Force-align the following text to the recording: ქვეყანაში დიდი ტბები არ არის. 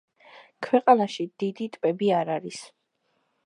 ქვეყანაში 0.67 1.27
დიდი 1.43 1.69
ტბები 1.77 2.11
არ 2.23 2.33
არის. 2.39 2.65